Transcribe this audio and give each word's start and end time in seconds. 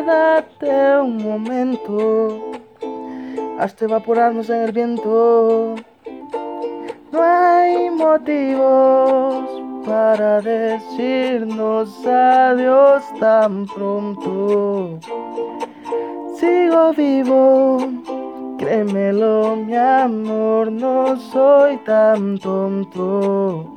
Quédate 0.00 0.98
un 1.02 1.18
momento 1.18 2.52
hasta 3.58 3.84
evaporarnos 3.84 4.48
en 4.48 4.62
el 4.62 4.72
viento. 4.72 5.74
No 7.12 7.22
hay 7.22 7.90
motivos 7.90 9.44
para 9.84 10.40
decirnos 10.40 12.06
adiós 12.06 13.04
tan 13.20 13.66
pronto. 13.66 14.98
Sigo 16.34 16.94
vivo, 16.94 17.76
créemelo 18.70 19.56
mi 19.56 19.74
amor, 19.74 20.70
no 20.70 21.16
soy 21.32 21.76
tan 21.78 22.38
tonto. 22.38 23.74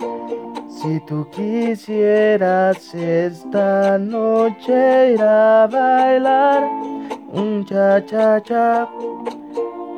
Si 0.69 0.99
tú 1.07 1.27
quisieras 1.31 2.93
esta 2.93 3.97
noche 3.97 5.13
ir 5.13 5.21
a 5.21 5.67
bailar 5.67 6.63
un 7.33 7.65
cha 7.65 8.05
cha 8.05 8.39
cha, 8.43 8.87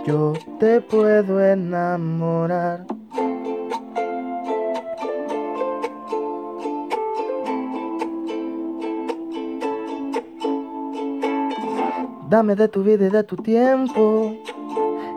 yo 0.06 0.32
te 0.60 0.80
puedo 0.80 1.44
enamorar. 1.44 2.86
Dame 12.30 12.56
de 12.56 12.68
tu 12.70 12.82
vida 12.82 13.08
y 13.08 13.10
de 13.10 13.24
tu 13.24 13.36
tiempo. 13.36 14.36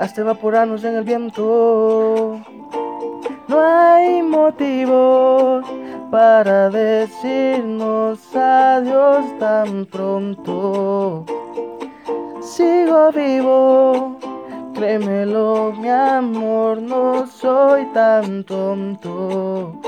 hasta 0.00 0.22
evaporarnos 0.22 0.82
en 0.84 0.96
el 0.96 1.04
viento. 1.04 2.40
No 3.48 3.60
hay 3.60 4.22
motivos 4.22 5.64
para 6.10 6.70
decirnos 6.70 8.18
adiós 8.34 9.26
tan 9.38 9.84
pronto. 9.84 11.26
Sigo 12.40 13.12
vivo, 13.12 14.16
créemelo 14.74 15.74
mi 15.78 15.90
amor, 15.90 16.80
no 16.80 17.26
soy 17.26 17.84
tan 17.92 18.42
tonto. 18.44 19.78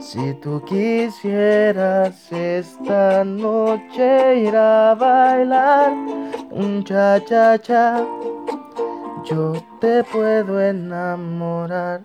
Si 0.00 0.34
tú 0.34 0.60
quisieras 0.64 2.32
esta 2.32 3.24
noche 3.24 4.36
ir 4.40 4.56
a 4.56 4.96
bailar 4.96 5.92
un 6.50 6.82
cha 6.84 7.24
cha 7.24 7.56
cha, 7.58 8.04
yo 9.24 9.52
te 9.80 10.04
puedo 10.04 10.60
enamorar. 10.60 12.02